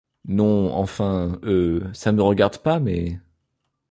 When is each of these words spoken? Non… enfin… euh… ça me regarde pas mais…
Non… 0.25 0.73
enfin… 0.73 1.39
euh… 1.43 1.93
ça 1.93 2.11
me 2.11 2.23
regarde 2.23 2.57
pas 2.57 2.79
mais… 2.79 3.19